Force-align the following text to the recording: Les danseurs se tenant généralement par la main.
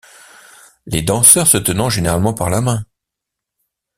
Les 0.87 1.03
danseurs 1.03 1.45
se 1.45 1.59
tenant 1.59 1.87
généralement 1.91 2.33
par 2.33 2.49
la 2.49 2.61
main. 2.61 2.83